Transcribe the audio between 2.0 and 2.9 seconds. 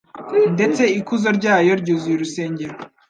urusengero.